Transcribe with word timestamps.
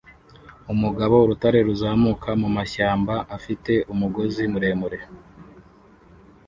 Umugabo 0.73 1.15
urutare 1.19 1.59
ruzamuka 1.67 2.29
mumashyamba 2.41 3.15
afite 3.37 3.73
umugozi 3.93 4.43
muremure 4.53 4.99